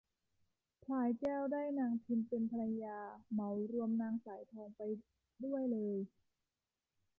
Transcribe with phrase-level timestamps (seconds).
[0.83, 2.99] พลายแก้วได้นางพิมเป็นภรรยา
[3.31, 4.81] เหมารวมนางสายทองไป
[5.43, 5.97] ด้วยเลย